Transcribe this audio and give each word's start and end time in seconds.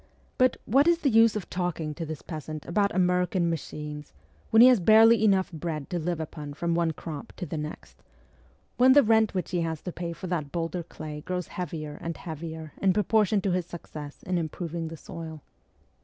But 0.39 0.57
what 0.65 0.87
is 0.87 0.97
the 1.01 1.11
use 1.11 1.35
of 1.35 1.47
talking 1.47 1.93
to 1.93 2.07
this 2.07 2.23
peasant 2.23 2.65
about 2.65 2.89
American 2.95 3.51
machines, 3.51 4.13
when 4.49 4.63
he 4.63 4.67
has 4.67 4.79
barely 4.79 5.23
enough 5.23 5.51
bread 5.51 5.91
to 5.91 5.99
live 5.99 6.19
upon 6.19 6.55
from 6.55 6.73
one 6.73 6.89
crop 6.89 7.33
to 7.35 7.45
the 7.45 7.55
next; 7.59 8.01
when 8.77 8.93
the 8.93 9.03
rent 9.03 9.35
which 9.35 9.51
he 9.51 9.61
has 9.61 9.79
to 9.83 9.91
pay 9.91 10.11
for 10.11 10.25
that 10.25 10.51
boulder 10.51 10.81
clay 10.81 11.21
grows 11.21 11.49
heavier 11.49 11.99
and 12.01 12.17
heavier 12.17 12.73
in 12.81 12.93
proportion 12.93 13.41
to 13.41 13.51
his 13.51 13.67
success 13.67 14.23
in 14.23 14.39
improving 14.39 14.87
the 14.87 14.97
soil 14.97 15.43